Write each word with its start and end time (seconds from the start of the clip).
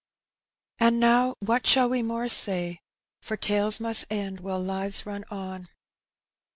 And 0.79 0.99
now 0.99 1.35
what 1.41 1.67
shall 1.67 1.87
we 1.87 2.01
more 2.01 2.27
say? 2.27 2.79
for 3.21 3.37
tales 3.37 3.79
must 3.79 4.05
end 4.09 4.39
while 4.39 4.59
lives 4.59 5.05
run 5.05 5.23
on. 5.29 5.69